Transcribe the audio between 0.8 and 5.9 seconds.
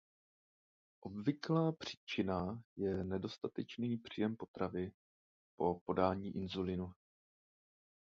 Obvyklá příčina je nedostatečný příjem potravy po